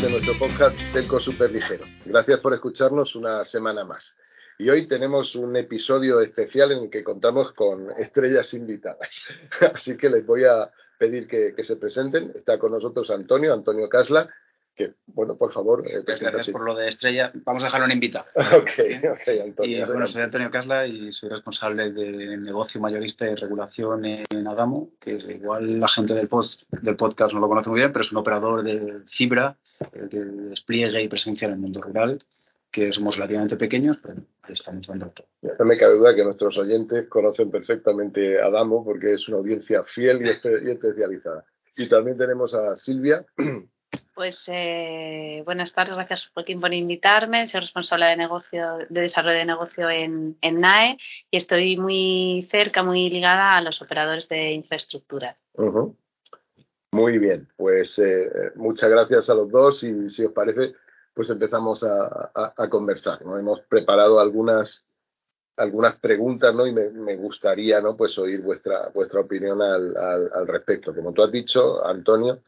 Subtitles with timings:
[0.00, 1.84] De nuestro podcast Telco Super Ligero.
[2.04, 4.16] Gracias por escucharnos una semana más.
[4.58, 9.08] Y hoy tenemos un episodio especial en el que contamos con estrellas invitadas.
[9.72, 10.68] Así que les voy a
[10.98, 12.32] pedir que, se presenten.
[12.34, 14.28] Está con nosotros Antonio, Antonio Casla,
[14.74, 15.84] que, bueno, por favor.
[15.86, 17.32] Eh, gracias por lo de estrella.
[17.44, 18.26] Vamos a dejarlo en invitado.
[18.36, 18.70] ok,
[19.12, 19.78] ok, Antonio.
[19.78, 24.90] Y, bueno, soy Antonio Casla y soy responsable de negocio mayorista y regulación en Adamo,
[25.00, 28.12] que igual la gente del, post, del podcast no lo conoce muy bien, pero es
[28.12, 29.56] un operador de fibra,
[29.92, 32.18] de despliegue y presencia en el mundo rural
[32.74, 35.28] que somos relativamente pequeños, pero estamos dando todo.
[35.60, 39.84] No me cabe duda que nuestros oyentes conocen perfectamente a Adamo porque es una audiencia
[39.84, 41.44] fiel y, especializada.
[41.76, 43.24] Y también tenemos a Silvia,
[44.14, 47.48] pues eh, buenas tardes, gracias por invitarme.
[47.48, 50.98] Soy responsable de negocio, de desarrollo de negocio en, NAE
[51.30, 55.36] y estoy muy cerca, muy ligada a los operadores de infraestructura.
[56.92, 60.74] Muy bien, pues eh, muchas gracias a los dos y si os parece,
[61.12, 63.20] pues empezamos a, conversar.
[63.22, 64.86] Hemos preparado algunas
[65.56, 66.66] algunas preguntas, ¿no?
[66.66, 67.96] Y me, gustaría, ¿no?
[67.96, 70.94] Pues oír vuestra vuestra opinión al, al respecto.
[70.94, 72.42] Como tú has dicho, Antonio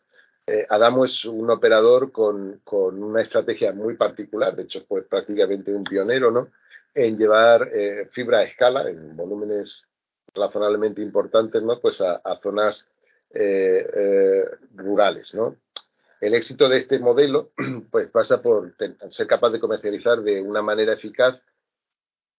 [0.47, 5.83] eh, Adamo es un operador con, una estrategia muy particular, de hecho fue prácticamente un
[5.83, 6.49] pionero ¿no?
[6.95, 9.89] en llevar eh, fibra a escala en volúmenes
[10.35, 11.81] razonablemente importantes ¿no?
[11.81, 12.89] pues a, zonas
[13.35, 15.35] eh, rurales.
[15.35, 15.57] ¿no?
[16.21, 17.51] El éxito de este modelo
[17.91, 18.75] pues, pasa por
[19.11, 21.43] ser capaz de comercializar de una manera eficaz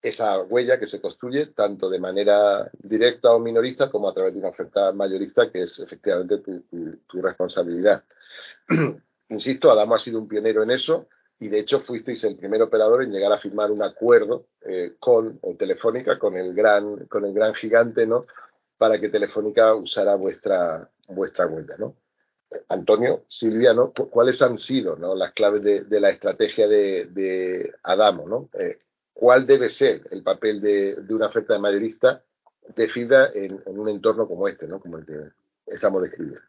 [0.02, 4.39] esa huella que se construye tanto de manera directa o minorista como a través de
[4.39, 8.04] una oferta mayorista que es efectivamente tu, responsabilidad.
[9.30, 11.08] Insisto, Adamo ha sido un pionero en eso
[11.39, 15.39] y de hecho fuisteis el primer operador en llegar a firmar un acuerdo eh, con
[15.58, 18.22] Telefónica, con el gran, con el gran gigante, ¿no?
[18.77, 21.95] Para que Telefónica usara vuestra, vuestra huella, ¿no?
[22.70, 23.92] Antonio, Silvia, ¿no?
[23.92, 25.16] ¿Cuáles han sido ¿no?
[25.16, 28.49] las claves de, la estrategia de, Adamo, ¿no?
[28.60, 28.80] Eh,
[29.17, 32.22] cuál debe ser el papel de, una oferta de mayorista
[32.76, 34.80] de fibra en, un entorno como este, ¿no?
[34.80, 35.17] como el que
[35.66, 36.39] estamos describiendo.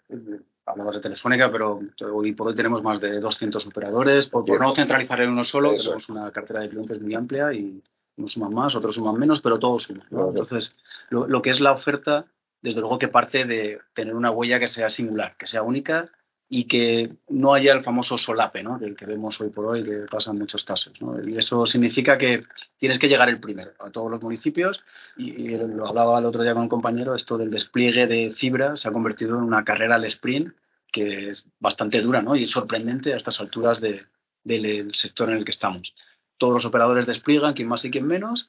[0.67, 1.81] Hablamos de Telefónica, pero
[2.13, 4.27] hoy por hoy tenemos más de 200 operadores.
[4.27, 7.83] Por, no centralizar en uno solo, tenemos una cartera de clientes muy amplia y
[8.19, 10.07] unos suman más, otros suman menos, pero todos suman.
[10.11, 10.77] Entonces,
[11.09, 12.27] lo, que es la oferta,
[12.61, 16.05] desde luego que parte de tener una huella que sea singular, que sea única
[16.51, 18.79] y que no haya el famoso solape, ¿no?
[18.79, 20.95] del que vemos hoy por hoy, que pasa en muchos casos.
[21.27, 22.43] Y eso significa que
[22.79, 24.83] tienes que llegar el primero a todos los municipios,
[25.17, 28.89] y, lo hablaba el otro día con un compañero, esto del despliegue de fibra se
[28.89, 30.55] ha convertido en una carrera al sprint
[30.91, 32.35] que es bastante dura ¿no?
[32.35, 34.01] y sorprendente a estas alturas de,
[34.43, 35.95] del sector en el que estamos.
[36.39, 38.49] Todos los operadores despliegan, quien más y quien menos,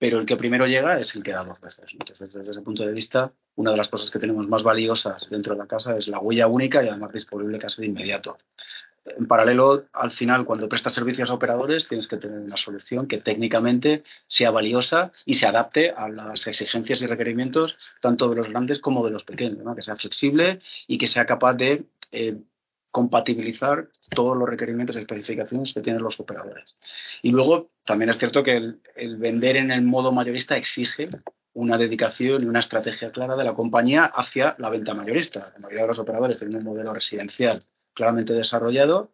[0.00, 1.84] pero el que primero llega es el que da dos veces.
[1.92, 5.52] Entonces, desde ese punto de vista, una de las cosas que tenemos más valiosas dentro
[5.54, 8.38] de la casa es la huella única y además disponible casi de inmediato.
[9.04, 13.18] En paralelo, al final, cuando prestas servicios a operadores, tienes que tener una solución que
[13.18, 18.78] técnicamente sea valiosa y se adapte a las exigencias y requerimientos tanto de los grandes
[18.78, 22.38] como de los pequeños, que sea flexible y que sea capaz de eh,
[22.90, 26.76] compatibilizar todos los requerimientos y especificaciones que tienen los operadores.
[27.22, 31.08] Y luego también es cierto que el, vender en el modo mayorista exige
[31.52, 35.52] una dedicación y una estrategia clara de la compañía hacia la venta mayorista.
[35.54, 37.60] La mayoría de los operadores tienen un modelo residencial
[37.94, 39.12] claramente desarrollado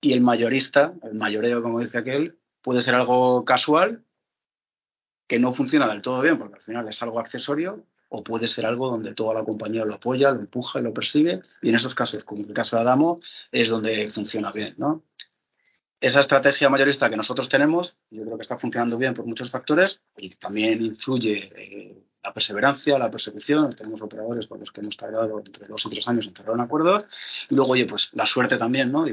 [0.00, 4.04] y el mayorista, el mayoreo, como dice aquel, puede ser algo casual
[5.26, 7.84] que no funciona del todo bien, porque al final es algo accesorio,
[8.16, 11.42] o puede ser algo donde toda la compañía lo apoya, lo empuja y lo persigue,
[11.60, 13.20] y en esos casos, como en el caso de Adamo,
[13.52, 15.04] es donde funciona bien, ¿no?
[16.00, 20.02] Esa estrategia mayorista que nosotros tenemos, yo creo que está funcionando bien por muchos factores
[20.16, 23.74] y también influye eh, la perseverancia, la persecución.
[23.74, 26.60] Tenemos operadores con los que hemos tardado entre dos o tres años en cerrar un
[26.60, 26.98] acuerdo.
[27.48, 29.08] Y luego, oye, pues la suerte también, ¿no?
[29.08, 29.12] Y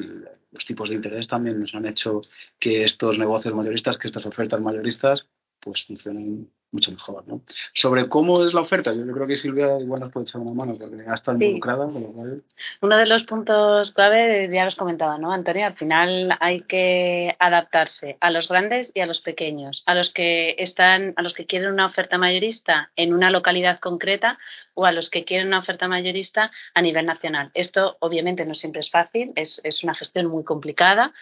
[0.51, 2.21] los tipos de interés también nos han hecho
[2.59, 5.25] que estos negocios mayoristas, que estas ofertas mayoristas,
[5.61, 7.25] pues funcionen mucho mejor.
[7.27, 7.41] ¿no?
[7.73, 10.75] Sobre cómo es la oferta, yo creo que Silvia igual nos puede echar una mano
[10.77, 11.85] porque ha estado involucrada.
[11.85, 15.65] Uno de los puntos clave, ya los comentaba, ¿no, Antonio?
[15.65, 20.55] Al final hay que adaptarse a los grandes y a los pequeños, a los que
[20.57, 24.37] están, a los que quieren una oferta mayorista en una localidad concreta
[24.73, 27.51] o a los que quieren una oferta mayorista a nivel nacional.
[27.53, 31.13] Esto obviamente no siempre es fácil, es, es una gestión muy complicada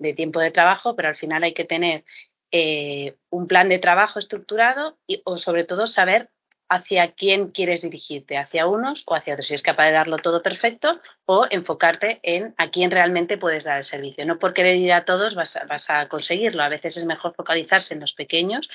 [0.00, 2.04] de tiempo de trabajo, pero al final hay que tener
[2.52, 6.30] eh, un plan de trabajo estructurado y, o sobre todo saber
[6.70, 9.48] hacia quién quieres dirigirte, hacia unos o hacia otros.
[9.48, 13.78] Si es capaz de darlo todo perfecto o enfocarte en a quién realmente puedes dar
[13.78, 14.24] el servicio.
[14.24, 16.62] No por querer ir a todos vas a, vas a conseguirlo.
[16.62, 18.70] A veces es mejor focalizarse en los pequeños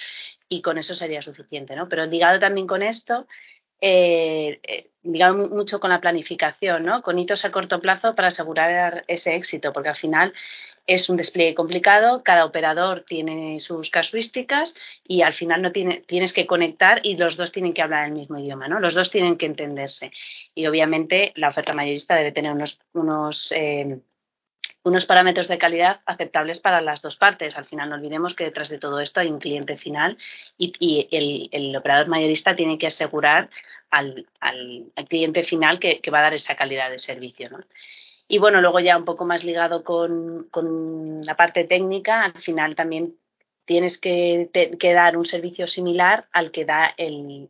[0.50, 1.78] y con eso sería suficiente.
[1.78, 1.88] ¿no?
[1.88, 3.28] Pero ligado también con esto,
[3.80, 7.01] eh, eh, digamos, mucho con la planificación, ¿no?
[7.01, 10.33] Con hitos a corto plazo para asegurar ese éxito, porque al final
[10.87, 14.75] es un despliegue complicado, cada operador tiene sus casuísticas
[15.07, 18.13] y al final no tiene, tienes que conectar y los dos tienen que hablar el
[18.13, 18.79] mismo idioma, ¿no?
[18.79, 20.11] Los dos tienen que entenderse.
[20.53, 23.99] Y obviamente la oferta mayorista debe tener unos, unos, eh,
[24.83, 27.57] unos parámetros de calidad aceptables para las dos partes.
[27.57, 30.17] Al final no olvidemos que detrás de todo esto hay un cliente final
[30.57, 33.49] y, el, el, operador mayorista tiene que asegurar
[33.89, 37.59] al, al, cliente final que, que, va a dar esa calidad de servicio, ¿no?
[38.27, 40.50] Y bueno, luego ya un poco más ligado con,
[41.24, 43.16] la parte técnica, al final también
[43.66, 44.50] tienes que,
[44.81, 47.50] dar un servicio similar al que da el,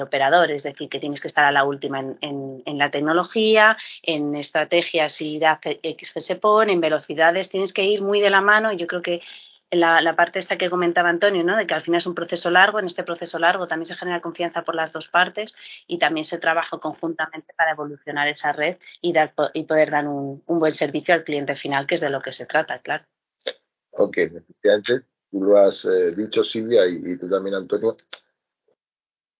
[0.00, 5.20] operador, es decir, que tienes que estar a la última en, la tecnología, en estrategias
[5.20, 9.02] y da XFSPON, en velocidades, tienes que ir muy de la mano y yo creo
[9.02, 9.22] que
[9.70, 11.56] la, parte esta que comentaba Antonio, ¿no?
[11.56, 14.20] de que al final es un proceso largo, en este proceso largo también se genera
[14.20, 15.54] confianza por las dos partes
[15.86, 20.42] y también se trabaja conjuntamente para evolucionar esa red y, dar, y poder dar un,
[20.46, 23.04] buen servicio al cliente final, que es de lo que se trata, claro.
[23.92, 27.96] Ok, efectivamente, tú lo has eh, dicho Silvia y, tú también Antonio,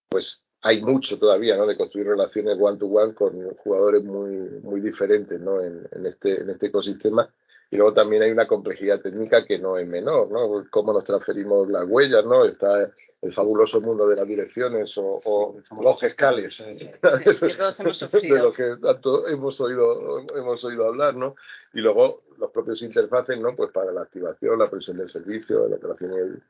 [0.09, 1.65] pues hay mucho todavía ¿no?
[1.65, 4.31] de construir relaciones one to one con jugadores muy,
[4.61, 5.61] muy diferentes ¿no?
[5.61, 7.29] en, en, este, en este ecosistema
[7.71, 10.65] y luego también hay una complejidad técnica que no es menor, ¿no?
[10.69, 12.43] Cómo nos transferimos las huellas, ¿no?
[12.43, 12.91] Está
[13.21, 20.19] el fabuloso mundo de las direcciones o, los escales, de lo que tanto hemos oído,
[20.35, 21.35] hemos oído hablar, ¿no?
[21.73, 23.55] Y luego los propios interfaces, ¿no?
[23.55, 26.43] Pues para la activación, la presión del servicio, la operación y el,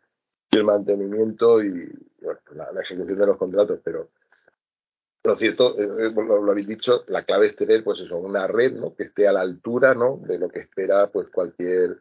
[0.51, 1.87] el mantenimiento y
[2.19, 4.09] bueno, la, la, ejecución de los contratos, pero
[5.23, 8.73] lo cierto, eh, eh, lo, habéis dicho, la clave es tener pues eso, una red
[8.73, 8.95] ¿no?
[8.95, 10.19] que esté a la altura ¿no?
[10.23, 11.97] de lo que espera pues cualquier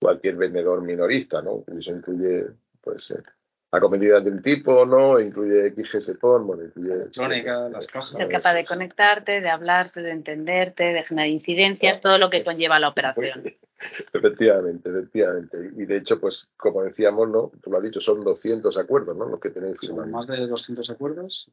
[0.00, 1.62] cualquier vendedor minorista, ¿no?
[1.78, 2.46] Eso incluye
[2.80, 3.22] pues eh,
[3.70, 5.20] acometidas de un tipo, ¿no?
[5.20, 6.92] Incluye XGSPON, bueno, incluye...
[6.92, 8.10] Electrónica, las cajas.
[8.10, 12.80] Ser capaz de conectarte, de hablarte, de entenderte, de generar incidencias, todo lo que conlleva
[12.80, 13.44] la operación.
[14.12, 15.58] Efectivamente, efectivamente.
[15.76, 17.50] Y de hecho, pues como decíamos, ¿no?
[17.60, 19.26] Tú lo has dicho, son 200 acuerdos, ¿no?
[19.26, 19.76] Los que tenéis.
[19.92, 21.50] más de 200 acuerdos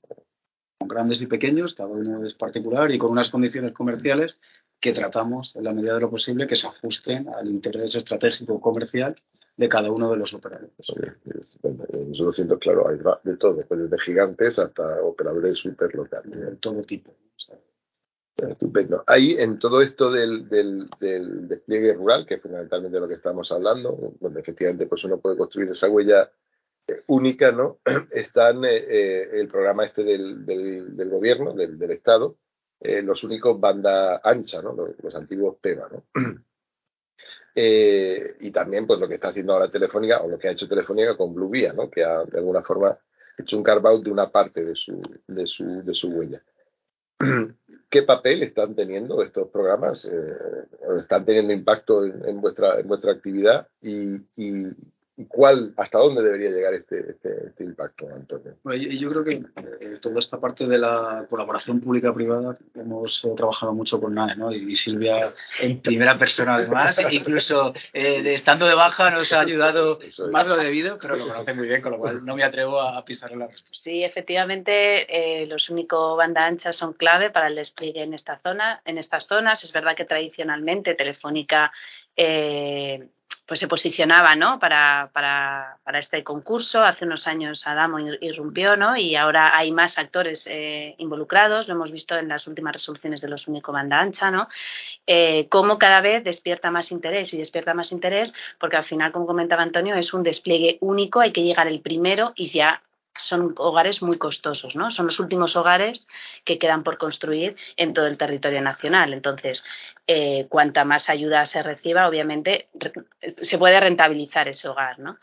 [0.89, 4.37] grandes y pequeños, cada uno es particular y con unas condiciones comerciales
[4.79, 9.15] que tratamos en la medida de lo posible que se ajusten al interés estratégico comercial
[9.55, 10.71] de cada uno de los operadores.
[11.63, 16.39] En esos 200, claro, hay de todo, desde gigantes hasta operadores súper locales.
[16.39, 17.13] De todo tipo.
[18.37, 19.03] Estupendo.
[19.05, 20.87] Ahí, en todo esto del, del,
[21.49, 25.69] despliegue rural, que es fundamentalmente lo que estamos hablando, donde efectivamente pues uno puede construir
[25.69, 26.31] esa huella
[27.07, 27.79] única, ¿no?
[28.11, 32.37] Están eh, eh, el programa este del, del, gobierno, del, del Estado,
[32.79, 34.73] eh, los únicos banda ancha, ¿no?
[34.73, 36.03] Los, antiguos PEVA, ¿no?
[37.55, 41.17] y también, pues, lo que está haciendo ahora Telefónica, o lo que ha hecho Telefónica
[41.17, 41.89] con Blue Vía, ¿no?
[41.89, 42.97] Que ha, de alguna forma,
[43.37, 46.41] hecho un carve de una parte de su, de su, de su huella.
[47.89, 50.09] ¿Qué papel están teniendo estos programas?
[50.99, 53.67] ¿Están teniendo impacto en, vuestra, en vuestra actividad?
[53.81, 54.67] Y, y
[55.27, 58.55] cuál, hasta dónde debería llegar este, este, este impacto, Antonio.
[58.63, 63.99] yo, creo que eh, toda esta parte de la colaboración pública-privada hemos eh, trabajado mucho
[63.99, 64.51] con NAE, ¿no?
[64.51, 69.99] Y, Silvia en primera persona además, incluso eh, de, estando de baja nos ha ayudado
[70.31, 73.03] más lo debido, pero lo conoce muy bien, con lo cual no me atrevo a,
[73.03, 73.83] pisarle la respuesta.
[73.83, 78.97] Sí, efectivamente, los únicos banda ancha son clave para el despliegue en esta zona, en
[78.97, 79.63] estas zonas.
[79.63, 81.71] Es verdad que tradicionalmente Telefónica
[82.21, 83.07] eh,
[83.49, 84.59] pues se posicionaba ¿no?
[84.59, 86.83] para, para, para, este concurso.
[86.83, 88.95] Hace unos años Adamo irrumpió ¿no?
[88.95, 91.67] y ahora hay más actores eh, involucrados.
[91.67, 94.47] Lo hemos visto en las últimas resoluciones de los único banda ancha, ¿no?
[95.07, 99.25] Eh, cómo cada vez despierta más interés y despierta más interés porque al final, como
[99.25, 102.83] comentaba Antonio, es un despliegue único, hay que llegar el primero y ya
[103.21, 104.91] son hogares muy costosos, ¿no?
[104.91, 106.07] Son los últimos hogares
[106.45, 109.13] que quedan por construir en todo el territorio nacional.
[109.13, 109.63] Entonces,
[110.07, 112.67] eh, cuanta más ayuda se reciba, obviamente
[113.41, 115.17] se puede rentabilizar ese hogar, ¿no?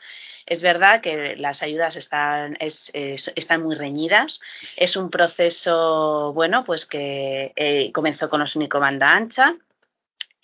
[0.46, 4.40] Es verdad que las ayudas están, están muy reñidas.
[4.76, 9.56] Es un proceso, bueno, pues que eh, comenzó con los único banda ancha,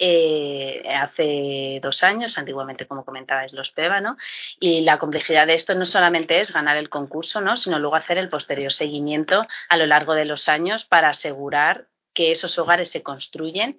[0.04, 4.16] eh, hace dos años, antiguamente como comentabais los PEVA.
[4.58, 7.56] Y la complejidad de esto no solamente es ganar el concurso, ¿no?
[7.56, 12.32] Sino luego hacer el posterior seguimiento a lo largo de los años para asegurar que
[12.32, 13.78] esos hogares se construyen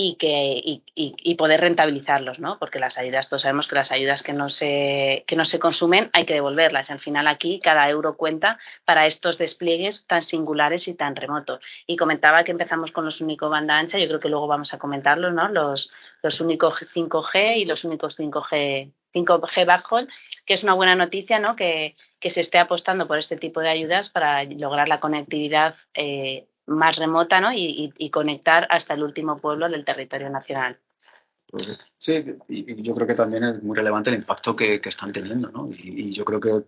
[0.00, 2.56] y, que, y, poder rentabilizarlos, ¿no?
[2.60, 6.08] Porque las ayudas, todos sabemos que las ayudas que no, se, que no se consumen
[6.12, 6.88] hay que devolverlas.
[6.90, 11.60] Al final aquí cada euro cuenta para estos despliegues tan singulares y tan remotos.
[11.88, 14.78] Y comentaba que empezamos con los únicos banda ancha, yo creo que luego vamos a
[14.78, 15.48] comentarlo, ¿no?
[15.48, 15.90] Los,
[16.22, 20.08] los únicos 5G y los únicos 5G 5G backhaul,
[20.46, 21.56] que es una buena noticia, ¿no?
[21.56, 26.46] Que, que se esté apostando por este tipo de ayudas para lograr la conectividad eh,
[26.68, 27.52] más remota ¿no?
[27.52, 30.78] y, y, conectar hasta el último pueblo del territorio nacional.
[31.96, 35.50] Sí, y yo creo que también es muy relevante el impacto que, que están teniendo,
[35.50, 35.70] ¿no?
[35.72, 36.64] Y, yo creo que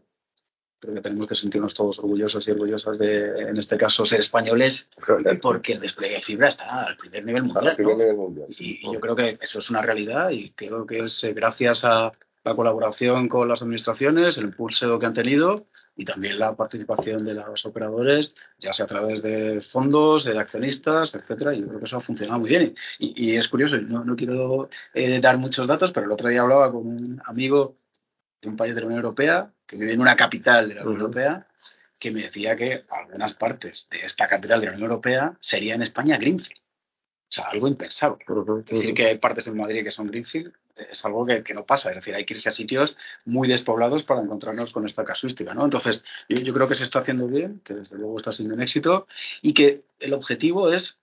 [0.79, 4.89] creo que tenemos que sentirnos todos orgullosos y orgullosas de, en este caso, ser españoles,
[5.43, 7.77] porque el despliegue de fibra está al primer nivel mundial.
[8.49, 12.13] Y, yo creo que eso es una realidad y creo que es eh, gracias a
[12.43, 15.67] la colaboración con las administraciones, el impulso que han tenido
[16.01, 21.15] y también la participación de los operadores, ya sea a través de fondos, de accionistas,
[21.15, 21.53] etcétera.
[21.53, 22.75] Y yo creo que eso ha funcionado muy bien.
[22.99, 26.73] Y, es curioso, no, no quiero eh, dar muchos datos, pero el otro día hablaba
[26.73, 27.77] con un amigo
[28.41, 31.01] de un país de la Unión Europea, que vive en una capital de la Unión
[31.03, 31.47] Europea,
[31.99, 35.83] que me decía que algunas partes de esta capital de la Unión Europea sería en
[35.83, 36.63] España Greenfield.
[36.63, 38.25] O sea, algo impensable.
[38.27, 40.55] Es decir, que hay partes en Madrid que son Greenfield
[40.91, 41.91] es algo que, no pasa.
[41.91, 45.55] Es decir, hay que irse a sitios muy despoblados para encontrarnos con esta casuística.
[45.55, 45.65] ¿no?
[45.65, 49.07] Entonces, yo, creo que se está haciendo bien, que desde luego está siendo un éxito
[49.43, 50.99] y que el objetivo es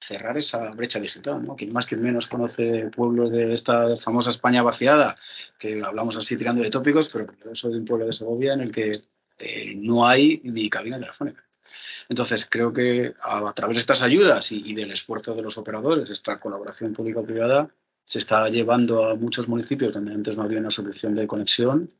[0.00, 1.44] cerrar esa brecha digital.
[1.44, 1.56] ¿no?
[1.56, 5.14] Quien más, quien menos conoce pueblos de esta famosa España vaciada,
[5.58, 8.60] que hablamos así tirando de tópicos, pero yo soy de un pueblo de Segovia en
[8.60, 9.00] el que
[9.38, 11.44] eh, no hay ni cabina telefónica.
[12.08, 16.10] Entonces, creo que a, través de estas ayudas y, y, del esfuerzo de los operadores,
[16.10, 17.70] esta colaboración público-privada,
[18.04, 21.90] se está llevando a muchos municipios donde antes no había una solución de conexión,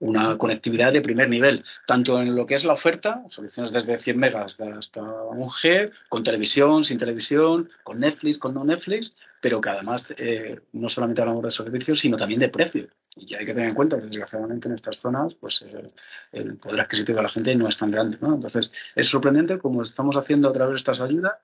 [0.00, 4.18] una conectividad de primer nivel, tanto en lo que es la oferta, soluciones desde 100
[4.18, 10.04] megas hasta 1G, con televisión, sin televisión, con Netflix, con no Netflix, pero que además
[10.18, 12.88] eh, no solamente hablamos de servicios, sino también de precio.
[13.16, 15.86] Y hay que tener en cuenta que desgraciadamente en estas zonas pues eh,
[16.32, 18.18] el poder adquisitivo de la gente no es tan grande.
[18.20, 21.34] Entonces es sorprendente como estamos haciendo a través de estas ayudas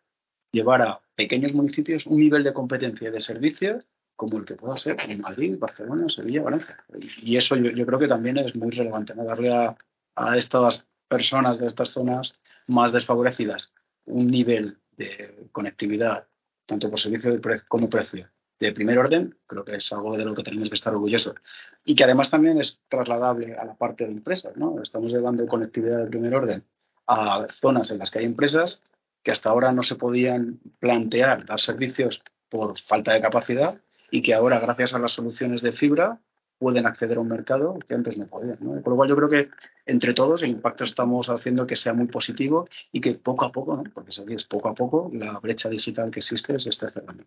[0.53, 3.89] llevar a pequeños municipios un nivel de competencia y de servicios
[4.21, 6.77] como el que pueda ser en Madrid, Barcelona, Sevilla, Valencia.
[7.23, 9.25] Y eso yo, creo que también es muy relevante, ¿no?
[9.25, 13.73] darle a, estas personas de estas zonas más desfavorecidas
[14.05, 16.27] un nivel de conectividad,
[16.67, 20.43] tanto por servicio como precio, de primer orden, creo que es algo de lo que
[20.43, 21.37] tenemos que estar orgullosos.
[21.83, 24.55] Y que además también es trasladable a la parte de empresas.
[24.55, 24.83] ¿no?
[24.83, 26.63] Estamos llevando conectividad de primer orden
[27.07, 28.83] a zonas en las que hay empresas
[29.23, 34.35] que hasta ahora no se podían plantear dar servicios por falta de capacidad y que
[34.35, 36.19] ahora, gracias a las soluciones de fibra,
[36.59, 38.59] pueden acceder a un mercado que antes no podían.
[38.61, 38.81] ¿no?
[38.83, 39.49] Por lo cual yo creo que
[39.87, 43.77] entre todos el impacto estamos haciendo que sea muy positivo y que poco a poco,
[43.77, 43.85] ¿no?
[43.95, 47.25] porque es poco a poco, la brecha digital que existe se esté cerrando.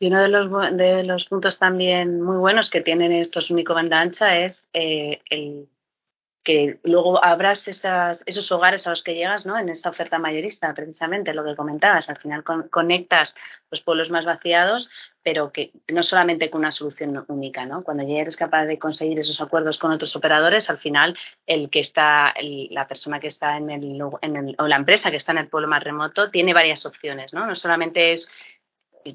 [0.00, 4.00] Y uno de los, de los puntos también muy buenos que tienen estos único banda
[4.00, 5.68] ancha es eh, el
[6.44, 9.58] que luego abras esas, esos hogares a los que llegas, ¿no?
[9.58, 12.10] En esa oferta mayorista, precisamente lo que comentabas.
[12.10, 13.34] Al final conectas
[13.70, 14.90] los pueblos más vaciados,
[15.22, 17.82] pero que no solamente con una solución única, ¿no?
[17.82, 21.80] Cuando ya eres capaz de conseguir esos acuerdos con otros operadores, al final el que
[21.80, 22.34] está,
[22.70, 25.48] la persona que está en el, en el, o la empresa que está en el
[25.48, 27.46] pueblo más remoto tiene varias opciones, ¿no?
[27.46, 28.28] No solamente es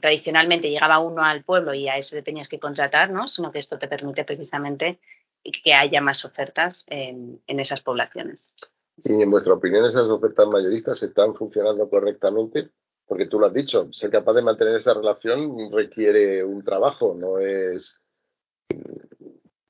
[0.02, 3.28] tradicionalmente llegaba uno al pueblo y a eso le tenías que contratar, ¿no?
[3.28, 5.00] Sino que esto te permite precisamente
[5.44, 8.56] que haya más ofertas en, en esas poblaciones.
[9.04, 12.70] Y en vuestra opinión, esas ofertas mayoristas están funcionando correctamente,
[13.06, 17.40] porque tú lo has dicho, ser capaz de mantener esa relación requiere un trabajo, no
[17.40, 18.00] es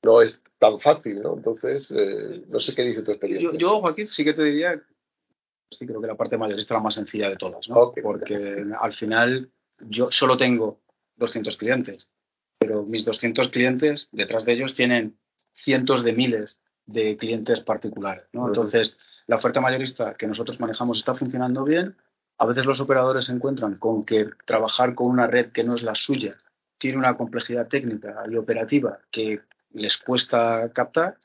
[0.02, 1.36] no es tan fácil, ¿no?
[1.36, 3.50] Entonces, eh, no sé qué dice tu experiencia.
[3.52, 4.82] Yo, yo, Joaquín, sí que te diría,
[5.70, 7.92] sí creo que la parte mayorista es la más sencilla de todas, ¿no?
[8.02, 10.80] Porque al final yo solo tengo
[11.16, 12.10] 200 clientes,
[12.58, 15.18] pero mis 200 clientes, detrás de ellos tienen
[15.52, 18.24] cientos de miles de clientes particulares.
[18.32, 18.48] ¿no?
[18.48, 21.96] Entonces, la oferta mayorista que nosotros manejamos está funcionando bien.
[22.38, 25.82] A veces los operadores se encuentran con que trabajar con una red que no es
[25.82, 26.36] la suya
[26.80, 29.40] tiene una complejidad técnica y operativa que
[29.72, 31.18] les cuesta captar,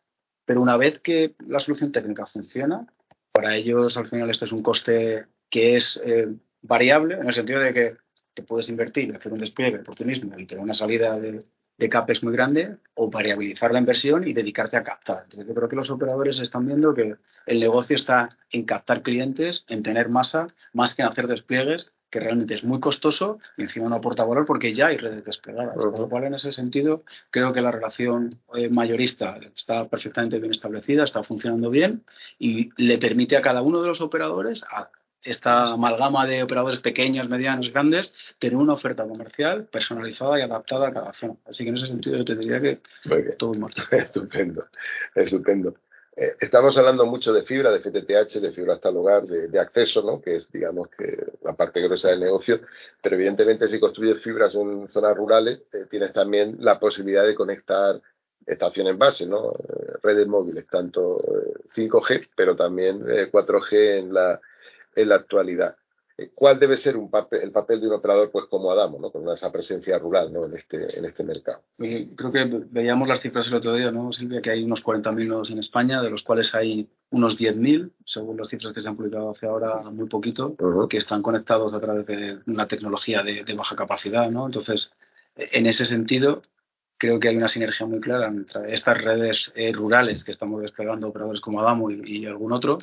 [0.44, 2.86] pero una vez que la solución técnica funciona,
[3.32, 6.27] para ellos al final este es un coste que es eh,
[6.62, 7.96] variable en el sentido de que
[8.34, 11.46] te puedes invertir, hacer un despliegue por ti mismo y tener una salida de,
[11.77, 15.24] de CAPEX muy grande o variabilizar la inversión y dedicarte a captar.
[15.24, 17.15] Entonces, yo creo que los operadores están viendo que
[17.46, 22.20] el negocio está en captar clientes, en tener masa, más que en hacer despliegues, que
[22.22, 25.75] realmente es muy costoso y encima no aporta valor porque ya hay redes desplegadas.
[25.75, 30.51] Por lo cual, en ese sentido, creo que la relación eh, mayorista está perfectamente bien
[30.51, 32.05] establecida, está funcionando bien
[32.39, 34.89] y le permite a cada uno de los operadores a
[35.25, 40.94] esta amalgama de operadores pequeños, medianos, grandes, tener una oferta comercial personalizada y adaptada a
[40.94, 41.36] cada zona.
[41.46, 42.79] Así que en ese sentido yo te diría que
[43.38, 43.74] todo es más.
[43.91, 44.65] Estupendo,
[45.15, 45.75] estupendo.
[46.15, 50.01] Eh, estamos hablando mucho de fibra, de FTTH, de fibra hasta el hogar, de, acceso,
[50.01, 50.22] ¿no?
[50.22, 52.62] que es, digamos, que la parte gruesa del negocio,
[53.01, 58.00] pero evidentemente si construyes fibras en zonas rurales, eh, tienes también la posibilidad de conectar
[58.46, 59.53] estaciones base, ¿no?
[60.03, 61.20] redes móviles, tanto
[61.75, 64.39] 5G, pero también 4G en la,
[64.95, 65.75] en la actualidad.
[66.33, 69.11] ¿Cuál debe ser un papel, el papel de un operador pues como Adamo, ¿no?
[69.11, 70.45] con esa presencia rural ¿no?
[70.45, 71.61] en, este, en este mercado?
[71.77, 74.41] Creo que veíamos las cifras el otro día, ¿no, Silvia?
[74.41, 78.47] Que hay unos 40.000 nodos en España, de los cuales hay unos 10.000, según las
[78.47, 80.55] cifras que se han publicado hace ahora muy poquito,
[80.89, 84.31] que están conectados a través de una tecnología de, de baja capacidad.
[84.31, 84.45] ¿no?
[84.45, 84.91] Entonces,
[85.35, 86.41] en ese sentido,
[87.05, 91.07] creo que hay una sinergia muy clara entre estas redes eh, rurales que estamos desplegando
[91.07, 92.79] operadores como Adamo y, algún otro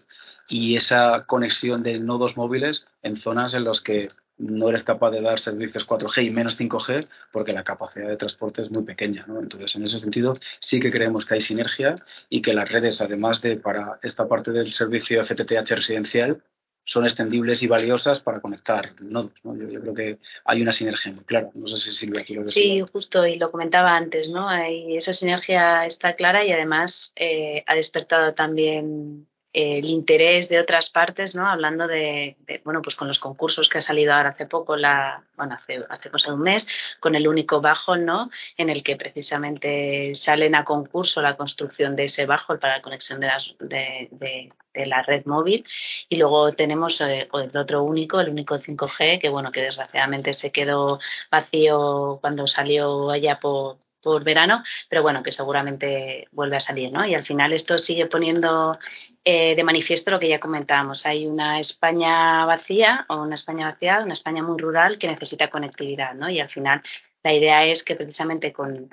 [0.49, 4.07] y esa conexión de nodos móviles en zonas en las que
[4.39, 8.63] no eres capaz de dar servicios 4G y menos 5G porque la capacidad de transporte
[8.63, 9.27] es muy pequeña.
[9.29, 11.95] Entonces, en ese sentido, sí que creemos que hay sinergia
[12.29, 16.43] y que las redes, además de para esta parte del servicio FTTH residencial,
[16.85, 19.33] son extendibles y valiosas para conectar nodos.
[19.45, 19.57] ¿no?
[19.57, 21.51] Yo, creo que hay una sinergia muy clara.
[21.55, 22.63] No sé si Silvia quiere decir.
[22.63, 24.49] Sí, justo, y lo comentaba antes, ¿no?
[24.49, 30.89] Hay, esa sinergia está clara y además eh, ha despertado también el interés de otras
[30.89, 31.47] partes, ¿no?
[31.47, 35.55] Hablando de, bueno, pues con los concursos que ha salido ahora hace poco, la, bueno,
[35.55, 36.67] hace, hace cosa de un mes,
[37.01, 38.31] con el único bajo, ¿no?
[38.57, 43.21] En el que precisamente salen a concurso la construcción de ese bajo para la conexión
[43.21, 45.67] de, las, de, de, la red móvil.
[46.09, 50.51] Y luego tenemos eh, el otro único, el único 5G, que bueno, que desgraciadamente se
[50.51, 50.99] quedó
[51.31, 57.07] vacío cuando salió allá por por verano, pero bueno, que seguramente vuelve a salir, ¿no?
[57.07, 58.79] Y al final esto sigue poniendo
[59.25, 61.07] eh, de manifiesto lo que ya comentábamos.
[61.07, 66.15] Hay una España vacía o una España vaciada, una España muy rural que necesita conectividad,
[66.15, 66.29] ¿no?
[66.29, 66.83] Y al final
[67.23, 68.91] la idea es que precisamente con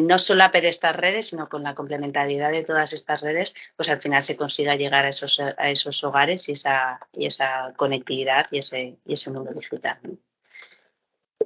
[0.00, 4.00] no solape de estas redes, sino con la complementariedad de todas estas redes, pues al
[4.00, 8.58] final se consiga llegar a esos, a esos hogares y esa, y esa conectividad y
[8.58, 9.98] ese, y ese mundo digital.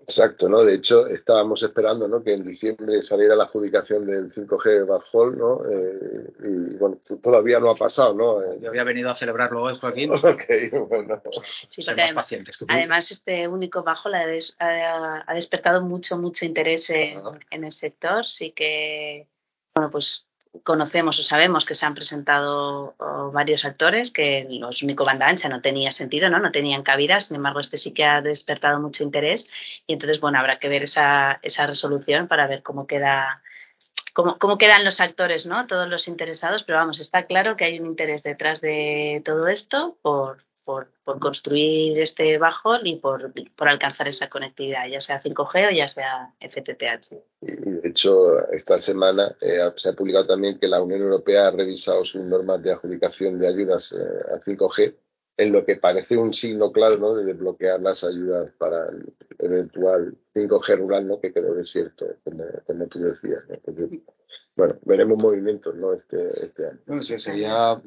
[0.02, 0.64] Exacto, ¿no?
[0.64, 2.22] De hecho, estábamos esperando ¿no?
[2.22, 5.62] que en diciembre saliera la adjudicación del 5G Bajol, ¿no?
[5.70, 8.60] Eh, y bueno, todavía no ha pasado, ¿no?
[8.60, 10.10] Yo había venido a celebrarlo hoy, Joaquín.
[10.30, 11.20] Ok, bueno.
[11.70, 12.26] Sí, además,
[12.68, 17.18] además, este único Bajol ha, ha, despertado mucho, mucho interés en,
[17.50, 18.26] en el sector.
[18.26, 19.26] Sí que,
[19.74, 20.29] bueno, pues
[20.64, 22.94] conocemos o sabemos que se han presentado
[23.32, 26.38] varios actores que los único ancha no tenía sentido, ¿no?
[26.38, 29.48] No tenían cabida, sin embargo, este sí que ha despertado mucho interés
[29.86, 33.42] y entonces, bueno, habrá que ver esa, esa resolución para ver cómo queda
[34.12, 35.66] cómo, cómo quedan los actores, ¿no?
[35.66, 39.98] Todos los interesados, pero vamos, está claro que hay un interés detrás de todo esto
[40.02, 45.70] por, por, construir este bajo y por, por, alcanzar esa conectividad, ya sea 5G o
[45.70, 47.12] ya sea FTTH.
[47.42, 51.51] Y de hecho, esta semana eh, se ha publicado también que la Unión Europea ha
[51.51, 54.94] revisado sus normas de adjudicación de ayudas eh, a 5G,
[55.37, 57.14] en lo que parece un signo claro ¿no?
[57.14, 61.20] de desbloquear las ayudas para el eventual 5G rural ¿no?
[61.20, 63.42] que quedó desierto, como, como tú decías.
[64.55, 65.94] bueno, veremos movimientos ¿no?
[65.94, 66.79] este, este año.
[66.87, 67.81] Bueno, sí, sería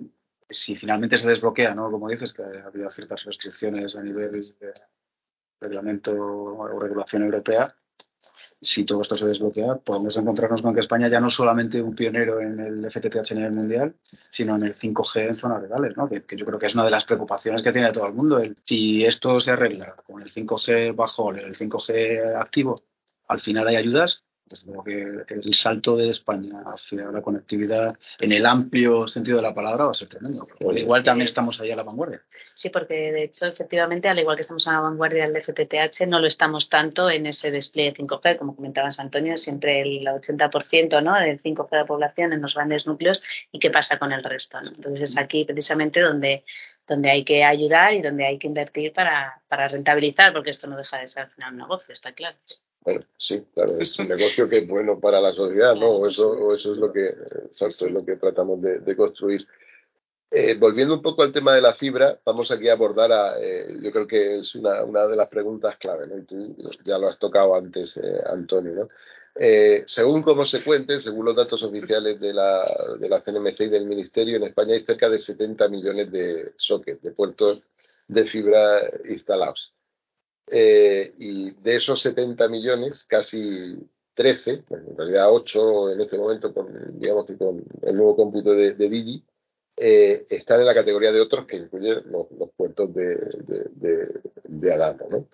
[0.54, 1.92] si finalmente se desbloquea, ¿no?
[1.92, 4.74] Como dices, que ha habido ciertas restricciones a nivel de
[5.60, 7.76] reglamento o regulación europea,
[8.64, 12.40] si todo esto se desbloquea, podemos encontrarnos con que España ya no solamente un pionero
[12.40, 16.08] en el FTTH a nivel mundial, sino en el 5G en zonas rurales, ¿no?
[16.08, 18.42] que, yo creo que es una de las preocupaciones que tiene todo el mundo.
[18.66, 22.76] si esto se arregla con el 5G bajo, el 5G activo,
[23.28, 28.32] al final hay ayudas, desde luego que el salto de España hacia la conectividad en
[28.32, 30.48] el amplio sentido de la palabra va a ser tremendo.
[30.76, 32.22] igual también estamos ahí a la vanguardia.
[32.56, 36.20] Sí, porque de hecho, efectivamente, al igual que estamos a la vanguardia del FTTH, no
[36.20, 41.20] lo estamos tanto en ese despliegue 5G, como comentabas Antonio, siempre el 80% ¿no?
[41.20, 44.60] del 5G de la población en los grandes núcleos y qué pasa con el resto.
[44.60, 46.44] Entonces es aquí precisamente donde
[46.88, 50.76] donde hay que ayudar y donde hay que invertir para, para rentabilizar, porque esto no
[50.76, 52.38] deja de ser al final un negocio, está claro.
[52.84, 55.90] Bueno, sí, claro, es un negocio que es bueno para la sociedad, ¿no?
[55.92, 57.08] O eso, eso es lo que,
[57.46, 59.48] exacto, es lo que tratamos de, construir.
[60.30, 63.78] Eh, volviendo un poco al tema de la fibra, vamos aquí a abordar, a, eh,
[63.82, 66.18] yo creo que es una, una, de las preguntas clave, ¿no?
[66.18, 68.88] Y tú ya lo has tocado antes, eh, Antonio, ¿no?
[69.88, 72.64] según como se cuente, según los datos oficiales de la,
[73.00, 77.02] de la CNMC y del Ministerio, en España hay cerca de 70 millones de sockets,
[77.02, 77.68] de puertos
[78.08, 79.73] de fibra instalados.
[80.56, 83.76] Eh, y de esos 70 millones, casi
[84.14, 88.76] 13, en realidad 8 en este momento, con, digamos que con el nuevo cómputo de,
[88.76, 89.26] de Digi,
[89.76, 93.16] eh, están en la categoría de otros que incluyen los, puertos de,
[93.72, 95.04] de, de Adana.
[95.10, 95.28] ¿no?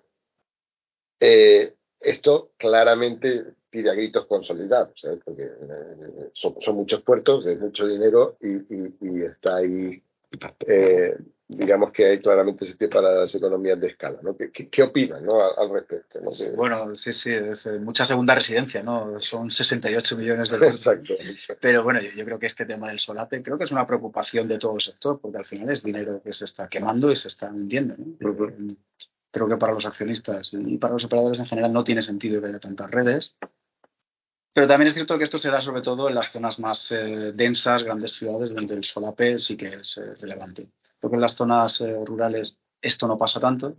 [1.20, 5.50] Eh, esto claramente pide a gritos consolidados, porque
[6.32, 10.02] son, muchos puertos, es mucho dinero y, y, y está ahí
[11.52, 14.20] digamos que hay claramente sitio para las economías de escala.
[14.22, 14.36] ¿no?
[14.36, 15.40] ¿Qué, qué, opinan ¿no?
[15.42, 16.20] al, respecto?
[16.54, 19.18] Bueno, sí, sí, es eh, mucha segunda residencia, ¿no?
[19.18, 20.76] Son 68 millones de euros.
[20.76, 21.14] Exacto,
[21.60, 24.58] Pero bueno, yo, creo que este tema del solape creo que es una preocupación de
[24.58, 27.50] todo el sector, porque al final es dinero que se está quemando y se está
[27.50, 27.96] hundiendo.
[27.98, 28.36] ¿no?
[29.32, 32.48] Creo que para los accionistas y para los operadores en general no tiene sentido que
[32.48, 33.36] haya tantas redes.
[34.52, 37.32] Pero también es cierto que esto se da sobre todo en las zonas más eh,
[37.32, 42.04] densas, grandes ciudades, donde el solape sí que es relevante porque en las zonas eh,
[42.04, 43.74] rurales esto no pasa tanto.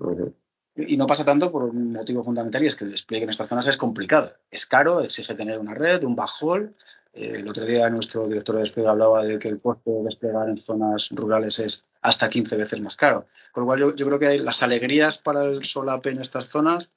[0.76, 3.48] Y no pasa tanto por un motivo fundamental y es que el despliegue en estas
[3.48, 4.34] zonas es complicado.
[4.50, 6.76] Es caro, exige tener una red, un bajol.
[7.14, 10.50] Eh, el otro día nuestro director de despliegue hablaba de que el costo de desplegar
[10.50, 13.26] en zonas rurales es hasta 15 veces más caro.
[13.52, 16.92] Con lo cual yo, creo que las alegrías para el solape en estas zonas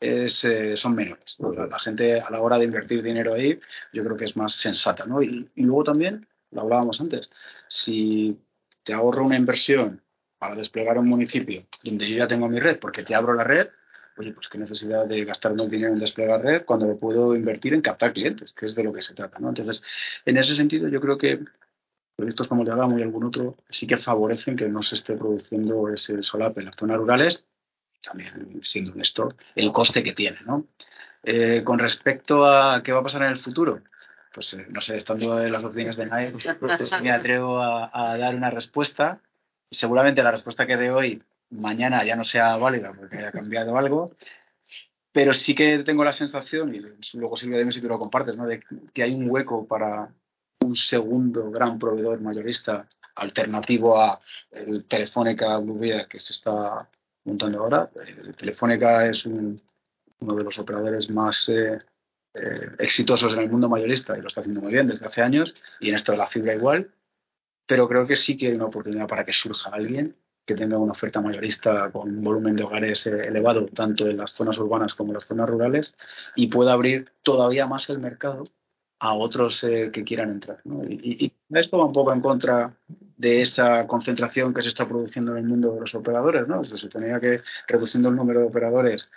[0.00, 1.36] es, eh, son menores.
[1.38, 3.60] La, gente a la hora de invertir dinero ahí
[3.92, 5.06] yo creo que es más sensata.
[5.06, 5.22] ¿no?
[5.22, 7.30] Y, y luego también, lo hablábamos antes,
[7.68, 8.40] si
[8.82, 10.02] te ahorro una inversión
[10.38, 13.68] para desplegar un municipio donde yo ya tengo mi red porque te abro la red,
[14.16, 17.74] oye, pues qué necesidad de gastarme el dinero en desplegar red cuando lo puedo invertir
[17.74, 19.48] en captar clientes, que es de lo que se trata, ¿no?
[19.50, 19.82] Entonces,
[20.24, 21.40] en ese sentido, yo creo que
[22.16, 26.20] proyectos como Adamo y algún otro sí que favorecen que no se esté produciendo ese
[26.22, 27.44] solape en las zonas rurales,
[28.02, 30.66] también siendo honesto, el coste que tiene, ¿no?
[31.22, 33.82] Eh, con respecto a qué va a pasar en el futuro,
[34.32, 38.34] pues eh, no sé, estando en las oficinas de NAE, pues me atrevo a, dar
[38.34, 39.20] una respuesta.
[39.70, 44.10] Seguramente la respuesta que dé hoy, mañana ya no sea válida porque haya cambiado algo.
[45.12, 46.80] Pero sí que tengo la sensación, y
[47.14, 48.46] luego Silvia, dime si tú lo compartes, ¿no?
[48.46, 48.62] de
[48.92, 50.14] que hay un hueco para
[50.60, 54.20] un segundo gran proveedor mayorista alternativo a
[54.52, 56.88] el Telefónica Blue que se está
[57.24, 57.90] montando ahora.
[58.36, 59.56] Telefónica es uno
[60.20, 61.78] de los operadores más eh,
[62.32, 65.52] eh, exitosos en el mundo mayorista y lo está haciendo muy bien desde hace años
[65.80, 66.92] y en esto de la fibra igual,
[67.66, 70.16] pero creo que sí que hay una oportunidad para que surja alguien
[70.46, 74.30] que tenga una oferta mayorista con un volumen de hogares eh, elevado tanto en las
[74.30, 75.96] zonas urbanas como en las zonas rurales
[76.36, 78.44] y pueda abrir todavía más el mercado
[79.00, 80.60] a otros eh, que quieran entrar.
[80.88, 82.76] Y, esto va un poco en contra
[83.16, 86.46] de esa concentración que se está produciendo en el mundo de los operadores.
[86.46, 86.62] ¿no?
[86.62, 89.10] Se suponía que reduciendo el número de operadores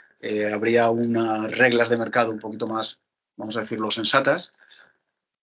[0.51, 3.02] habría unas reglas de mercado un poquito más
[3.37, 4.51] vamos a decirlo, sensatas,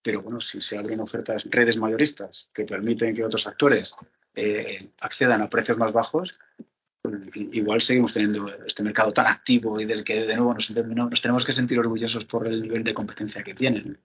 [0.03, 3.93] pero bueno, si se abren ofertas, redes mayoristas que permiten que otros actores
[4.35, 6.31] eh, accedan a precios más bajos,
[7.35, 11.53] igual seguimos teniendo este mercado tan activo y del que de nuevo nos, tenemos que
[11.53, 13.99] sentir orgullosos por el nivel de competencia que tienen.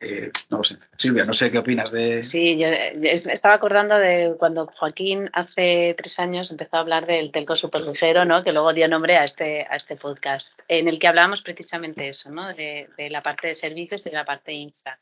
[0.00, 0.76] Eh, no lo sé.
[0.96, 2.22] Silvia, no sé qué opinas de.
[2.24, 7.56] Sí, yo estaba acordando de cuando Joaquín hace tres años empezó a hablar del telco
[7.56, 8.44] superlucero, ¿no?
[8.44, 12.30] que luego dio nombre a este, a este podcast, en el que hablábamos precisamente eso,
[12.30, 12.54] ¿no?
[12.54, 14.98] de, de la parte de servicios y de la parte infra.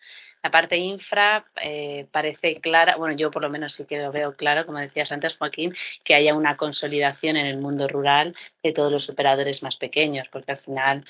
[0.46, 4.36] La parte infra eh, parece clara, bueno, yo por lo menos sí que lo veo
[4.36, 8.92] claro, como decías antes, Joaquín, que haya una consolidación en el mundo rural de todos
[8.92, 11.04] los operadores más pequeños, porque al final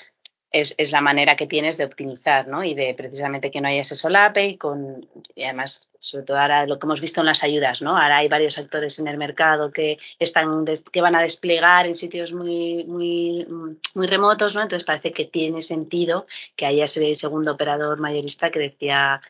[0.51, 2.63] es, es, la manera que tienes de optimizar, ¿no?
[2.63, 6.65] Y de precisamente que no haya ese solape y con y además sobre todo ahora
[6.65, 7.97] lo que hemos visto en las ayudas, ¿no?
[7.97, 12.31] Ahora hay varios actores en el mercado que están que van a desplegar en sitios
[12.31, 13.45] muy muy
[13.93, 14.61] muy remotos, ¿no?
[14.61, 19.21] Entonces parece que tiene sentido que haya ese segundo operador mayorista que decía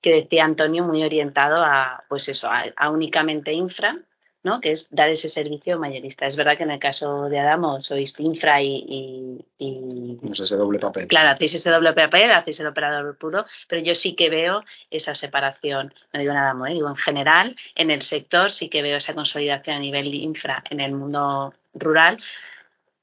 [0.00, 3.98] que decía Antonio muy orientado a pues eso, a únicamente infra
[4.42, 4.60] ¿no?
[4.60, 6.26] que es dar ese servicio mayorista.
[6.26, 9.44] Es verdad que en el caso de Adamo sois infra y...
[9.58, 11.06] y, ese doble papel.
[11.06, 15.14] Claro, hacéis ese doble papel, hacéis el operador puro, pero yo sí que veo esa
[15.14, 16.74] separación, no digo en Adamo, ¿eh?
[16.74, 20.80] digo en general, en el sector sí que veo esa consolidación a nivel infra en
[20.80, 22.18] el mundo rural,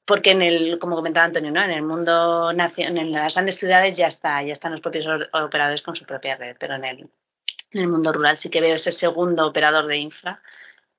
[0.04, 1.62] porque en el, como comentaba Antonio, ¿no?
[1.62, 5.96] en el mundo en las grandes ciudades ya está, ya están los propios operadores con
[5.96, 6.98] su propia red, pero en el,
[7.72, 10.42] en el mundo rural sí que veo ese segundo operador de infra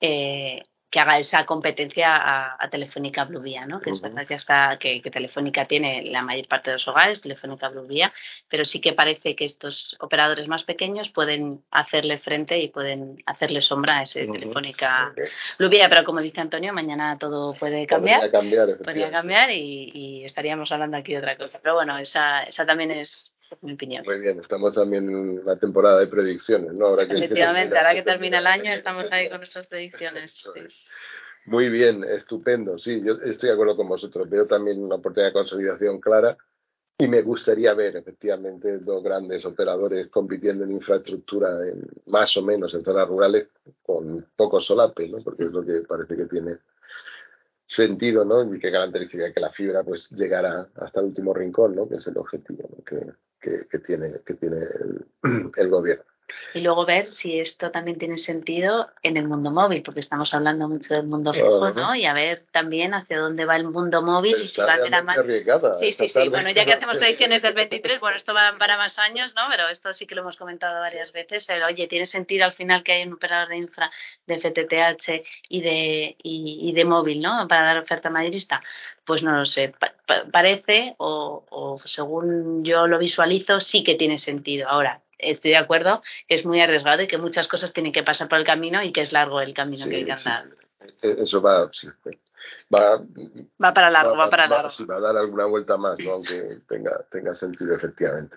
[0.01, 3.79] eh, que haga esa competencia a, Telefónica Vía, ¿no?
[3.79, 7.71] Que es verdad que, hasta, que, Telefónica tiene la mayor parte de los hogares, Telefónica
[7.87, 8.13] Vía,
[8.49, 13.61] pero sí que parece que estos operadores más pequeños pueden hacerle frente y pueden hacerle
[13.61, 15.13] sombra a ese Telefónica
[15.57, 15.87] Vía.
[15.87, 18.29] Pero como dice Antonio, mañana todo puede cambiar.
[18.29, 21.59] Podría cambiar, y, y, estaríamos hablando aquí de otra cosa.
[21.63, 26.73] Pero bueno, esa, esa también es muy bien, estamos también en la temporada de predicciones,
[26.73, 26.87] ¿no?
[26.87, 30.33] Ahora que Efectivamente, ahora que termina el año estamos ahí con nuestras predicciones.
[31.45, 32.77] Muy bien, estupendo.
[32.77, 34.29] Sí, yo estoy de acuerdo con vosotros.
[34.29, 36.37] Veo también una oportunidad de consolidación clara
[36.99, 42.75] y me gustaría ver efectivamente dos grandes operadores compitiendo en infraestructura en, más o menos
[42.75, 43.47] en zonas rurales
[43.81, 45.23] con poco solape, ¿no?
[45.23, 46.57] Porque es lo que parece que tiene
[47.65, 48.53] sentido, ¿no?
[48.53, 51.89] Y que garantizaría que la fibra pues llegara hasta el último rincón, ¿no?
[51.89, 52.83] Que es el objetivo, ¿no?
[52.83, 52.97] que,
[53.41, 54.57] que, tiene, que tiene
[55.57, 56.03] el, gobierno.
[56.53, 60.67] Y luego ver si esto también tiene sentido en el mundo móvil, porque estamos hablando
[60.67, 61.95] mucho del mundo fijo, ¿no?
[61.95, 65.01] Y a ver también hacia dónde va el mundo móvil y si va de la
[65.01, 65.23] mano.
[65.79, 66.29] Sí, sí, sí.
[66.29, 69.43] Bueno, ya que hacemos predicciones del 23, bueno, esto va para más años, ¿no?
[69.49, 71.47] Pero esto sí que lo hemos comentado varias veces.
[71.67, 73.91] oye, tiene sentido al final que hay un operador de infra
[74.25, 77.47] de FTTH y de, y, de móvil, ¿no?
[77.47, 78.61] Para dar oferta mayorista.
[79.05, 79.73] Pues no lo sé.
[80.31, 84.67] parece, o, o según yo lo visualizo, sí que tiene sentido.
[84.69, 88.27] Ahora, estoy de acuerdo que es muy arriesgado y que muchas cosas tienen que pasar
[88.27, 90.45] por el camino y que es largo el camino que hay que andar.
[91.01, 91.69] E-, eso va,
[92.73, 93.01] va,
[93.63, 94.69] va para largo, va, para largo.
[94.89, 96.11] Va, a dar alguna vuelta más, ¿no?
[96.11, 98.35] aunque tenga, tenga sentido efectivamente.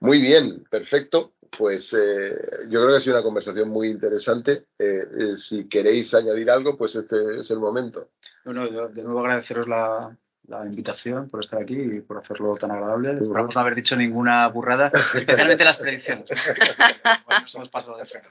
[0.00, 1.32] Muy bien, perfecto.
[1.56, 2.36] Pues eh,
[2.68, 4.66] yo creo que ha sido una conversación muy interesante.
[4.78, 8.10] Eh, eh, si queréis añadir algo, pues este es el momento.
[8.44, 10.16] Bueno, de nuevo agradeceros la,
[10.48, 13.18] la invitación, por estar aquí y por hacerlo tan agradable.
[13.20, 16.28] Esperamos no haber dicho ninguna burrada, especialmente las predicciones.
[16.28, 18.28] bueno, nos hemos pasado de freno.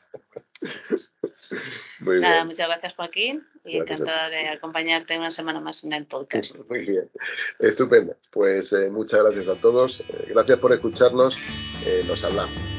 [2.00, 6.56] Muy Nada, muchas gracias Joaquín y encantada de acompañarte una semana más en el podcast.
[6.70, 7.10] Muy bien,
[7.60, 8.16] estupendo.
[8.32, 11.38] Pues eh, muchas gracias a todos, eh, gracias por escucharnos,
[11.86, 12.75] eh, nos hablamos.